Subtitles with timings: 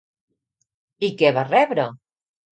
[1.09, 1.87] I què va rebre?